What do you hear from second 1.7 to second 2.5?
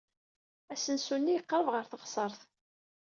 ɣer teɣsert.